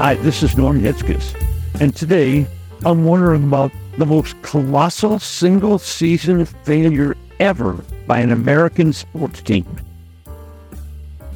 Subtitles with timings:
[0.00, 1.34] Hi, this is Norm Hitzges,
[1.78, 2.46] and today
[2.86, 7.74] I'm wondering about the most colossal single season failure ever
[8.06, 9.66] by an American sports team.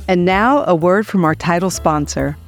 [0.08, 2.38] And now, a word from our title sponsor.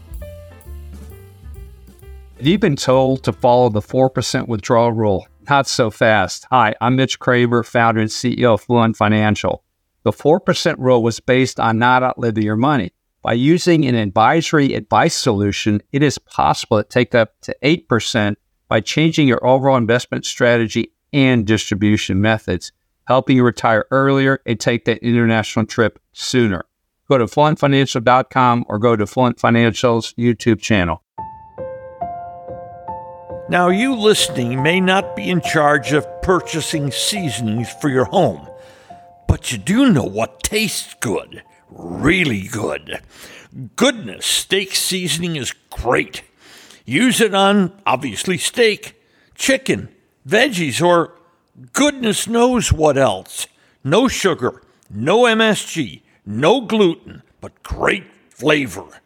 [2.39, 5.29] Have You've been told to follow the 4% withdrawal rule.
[5.51, 6.46] Not so fast.
[6.51, 9.62] Hi, I'm Mitch Craver, founder and CEO of Fluent Financial.
[10.05, 12.93] The 4% rule was based on not outliving your money.
[13.27, 18.36] By using an advisory advice solution, it is possible to take up to 8%
[18.68, 22.70] by changing your overall investment strategy and distribution methods,
[23.08, 26.67] helping you retire earlier and take that international trip sooner.
[27.08, 31.03] Go to fluentfinancial.com or go to Fluent Financial's YouTube channel.
[33.48, 38.48] Now, you listening may not be in charge of purchasing seasonings for your home,
[39.27, 43.00] but you do know what tastes good really good.
[43.77, 46.22] Goodness steak seasoning is great.
[46.84, 49.03] Use it on, obviously, steak,
[49.34, 49.89] chicken,
[50.28, 51.14] veggies, or
[51.73, 53.47] goodness knows what else.
[53.83, 59.01] No sugar, no MSG, no gluten, but great flavor.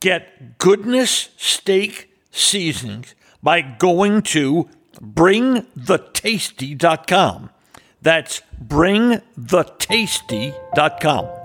[0.00, 4.68] Get Goodness Steak Seasonings by going to
[5.00, 7.50] bringthetasty.com.
[8.00, 11.37] That's bringthetasty.com.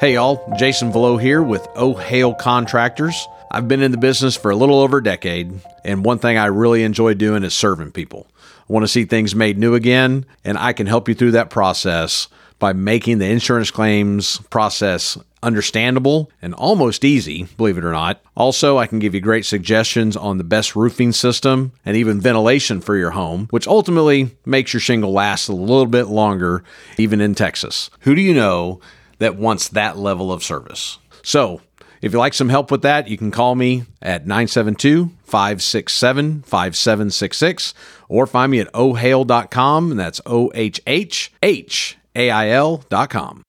[0.00, 3.28] Hey y'all, Jason Velo here with Oh Hail Contractors.
[3.48, 6.46] I've been in the business for a little over a decade, and one thing I
[6.46, 8.26] really enjoy doing is serving people.
[8.68, 11.48] I want to see things made new again, and I can help you through that
[11.48, 12.26] process
[12.58, 18.20] by making the insurance claims process understandable and almost easy, believe it or not.
[18.36, 22.80] Also, I can give you great suggestions on the best roofing system and even ventilation
[22.80, 26.64] for your home, which ultimately makes your shingle last a little bit longer,
[26.98, 27.90] even in Texas.
[28.00, 28.80] Who do you know
[29.18, 30.98] that wants that level of service.
[31.22, 31.60] So,
[32.02, 37.74] if you'd like some help with that, you can call me at 972 567 5766
[38.08, 43.42] or find me at ohhail.com, and that's O H H H A I L.com.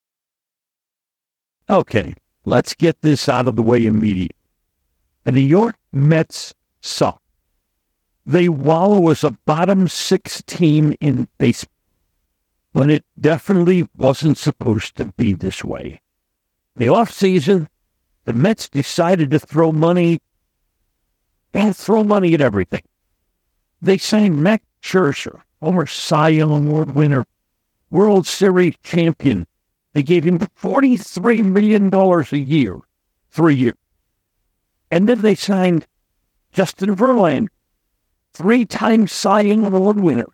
[1.69, 2.13] Okay,
[2.45, 4.35] let's get this out of the way immediately.
[5.25, 7.22] The New York Mets suck.
[8.25, 11.75] They wallow as a bottom six team in baseball
[12.75, 16.02] when it definitely wasn't supposed to be this way.
[16.75, 17.69] The off season,
[18.25, 20.19] the Mets decided to throw money
[21.53, 22.81] and throw money at everything.
[23.81, 27.25] They signed Max Scherzer, former Cy Young Award winner,
[27.91, 29.47] World Series champion.
[29.94, 32.80] They gave him $43 million a year,
[33.30, 33.78] three years.
[34.91, 35.88] And then they signed
[36.52, 37.47] Justin Verlander,
[38.34, 40.28] three-time Cy Young Award winner,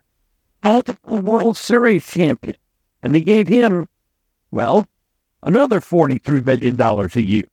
[0.62, 2.56] multiple World Series champion.
[3.02, 3.88] And they gave him,
[4.50, 4.86] well,
[5.42, 7.48] another $43 million a year.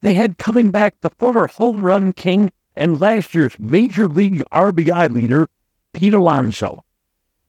[0.00, 5.10] They had coming back the former home run king and last year's Major League RBI
[5.12, 5.48] leader,
[5.92, 6.84] Pete Alonso.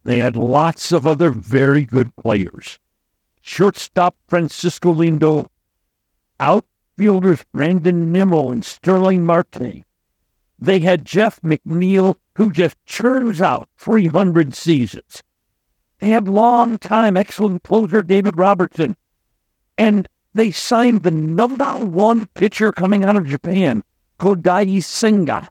[0.04, 2.80] They had lots of other very good players.
[3.42, 5.48] Shortstop Francisco Lindor,
[6.40, 9.84] outfielders Brandon Nimmo and Starling Marte.
[10.58, 15.24] They had Jeff McNeil who just churns out 300 seasons.
[16.00, 18.96] They had long-time excellent closer David Robertson.
[19.78, 23.84] And they signed the number one pitcher coming out of Japan,
[24.20, 25.50] Kodai Senga.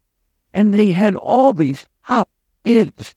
[0.53, 2.29] And they had all these top
[2.65, 3.15] kids.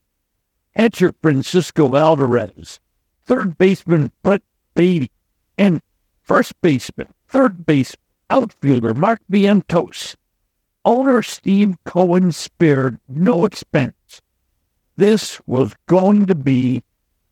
[0.76, 2.80] Catcher Francisco Alvarez,
[3.26, 4.44] third baseman Brett
[4.76, 5.10] Baty,
[5.58, 5.82] and
[6.22, 7.96] first baseman, third base
[8.30, 10.16] outfielder Mark Vientos
[10.88, 14.22] owner Steve Cohen spared no expense.
[14.96, 16.82] This was going to be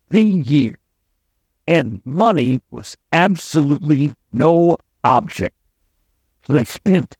[0.10, 0.78] the year,
[1.66, 5.56] and money was absolutely no object.
[6.46, 7.16] So they spent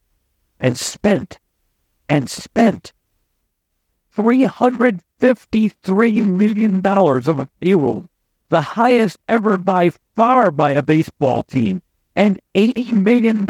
[0.60, 1.40] and spent
[2.10, 2.92] and spent
[4.16, 8.10] $353 million of a payroll,
[8.50, 11.82] the highest ever by far by a baseball team,
[12.14, 13.48] and $80 million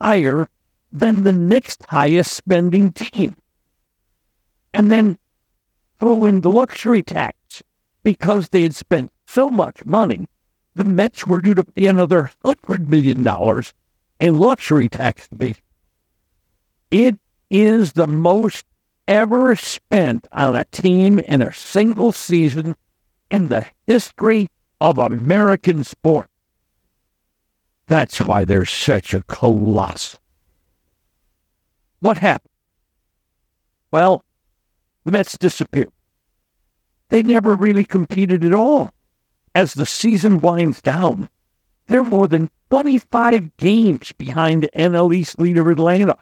[0.00, 0.48] higher
[0.94, 3.36] than the next highest spending team.
[4.72, 5.18] And then
[5.98, 7.62] throw in the luxury tax
[8.04, 10.26] because they had spent so much money.
[10.74, 13.26] The Mets were due to pay another $100 million
[14.20, 15.60] in luxury tax base.
[16.90, 17.18] It
[17.50, 18.64] is the most
[19.08, 22.76] ever spent on a team in a single season
[23.30, 24.48] in the history
[24.80, 26.28] of American sport.
[27.86, 30.20] That's why they're such a colossal.
[32.04, 32.52] What happened?
[33.90, 34.26] Well,
[35.04, 35.90] the Mets disappeared.
[37.08, 38.92] They never really competed at all.
[39.54, 41.30] As the season winds down,
[41.86, 46.16] They're more than 25 games behind NL East leader Atlanta.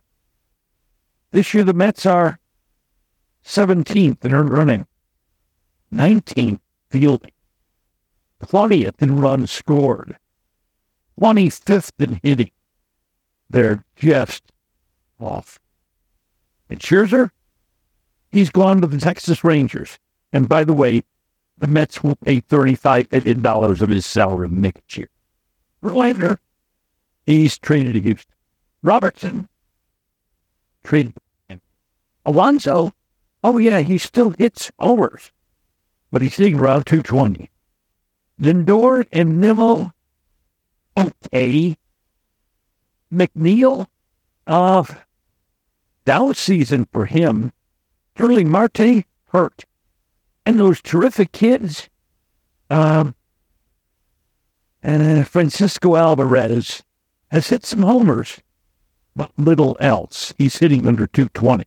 [1.31, 2.39] This year, the Mets are
[3.45, 4.87] 17th in earned running,
[5.93, 7.33] 19th fielding,
[8.45, 10.17] 20th in runs scored,
[11.21, 12.51] 25th in hitting.
[13.49, 14.45] They're just
[15.21, 15.59] off.
[16.69, 17.31] And Scherzer,
[18.31, 19.99] he's gone to the Texas Rangers.
[20.33, 21.03] And by the way,
[21.59, 25.09] the Mets will pay $35 million of his salary next year.
[25.83, 26.39] Verlander,
[27.27, 28.35] he's traded to Houston.
[28.83, 29.49] Robertson,
[30.83, 31.15] traded
[31.49, 31.61] him.
[32.25, 32.93] Alonso,
[33.45, 35.31] oh yeah, he still hits homers,
[36.11, 37.51] but he's hitting around 220.
[38.41, 39.93] Lindor and Nimmo,
[40.97, 41.77] okay.
[43.13, 43.87] McNeil,
[44.47, 44.85] uh,
[46.05, 47.53] down season for him.
[48.17, 49.65] Charlie Marte hurt.
[50.45, 51.89] And those terrific kids,
[52.69, 53.15] um,
[54.83, 56.83] and uh, Francisco Alvarez
[57.31, 58.41] has hit some homers,
[59.15, 60.35] but little else.
[60.39, 61.65] He's hitting under 220.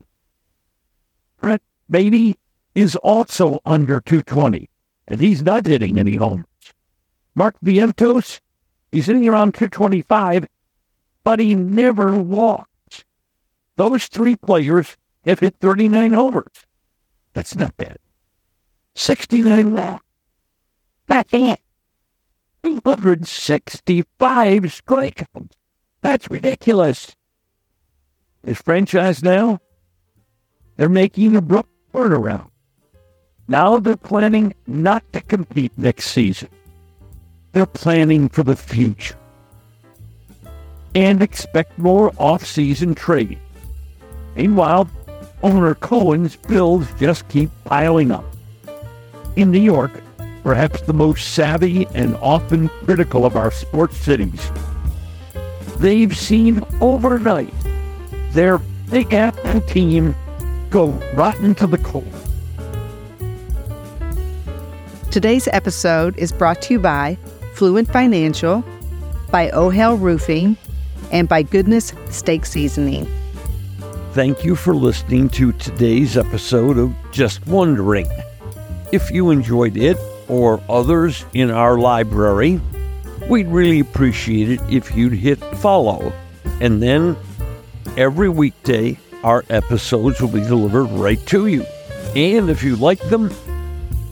[1.40, 2.36] Brett Baty
[2.74, 4.70] is also under 220,
[5.08, 6.46] and he's not hitting any homers.
[7.34, 8.42] Mark Vientos,
[8.92, 10.48] he's hitting around 225,
[11.24, 12.70] but he never walks.
[13.76, 16.66] Those three players have hit 39 homers.
[17.34, 17.98] That's not bad.
[18.96, 20.06] 69 walks.
[21.08, 21.60] That's it.
[22.64, 25.52] 265 strikeouts.
[26.02, 27.16] That's ridiculous.
[28.46, 29.60] His franchise now,
[30.78, 32.50] they're making a abrupt turnaround.
[33.48, 36.50] Now they're planning not to compete next season.
[37.52, 39.18] They're planning for the future.
[40.94, 43.40] And expect more off-season trade.
[44.36, 44.90] Meanwhile,
[45.44, 48.26] owner Cohen's bills just keep piling up.
[49.36, 50.02] In New York,
[50.44, 54.52] perhaps the most savvy and often critical of our sports cities,
[55.78, 57.54] they've seen overnight
[58.32, 58.60] their
[58.90, 60.16] big apple team
[60.70, 62.04] go rotten to the core.
[65.12, 67.18] Today's episode is brought to you by
[67.54, 68.64] Fluent Financial,
[69.32, 70.58] by O'Hale Roofing,
[71.12, 73.08] and by Goodness Steak Seasoning.
[74.16, 78.08] Thank you for listening to today's episode of Just Wondering.
[78.94, 79.98] If you enjoyed it
[80.30, 82.62] or others in our library,
[83.30, 86.14] we'd really appreciate it if you'd hit follow.
[86.62, 87.18] And then
[87.98, 91.66] every weekday, our episodes will be delivered right to you.
[92.16, 93.30] And if you like them,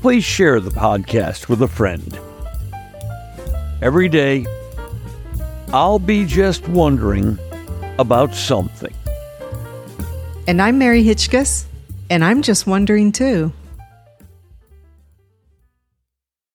[0.01, 2.19] please share the podcast with a friend.
[3.81, 4.45] Every day,
[5.69, 7.39] I'll be just wondering
[7.97, 8.93] about something.
[10.45, 11.63] And I'm Mary Hitchkus,
[12.09, 13.53] and I'm just wondering too.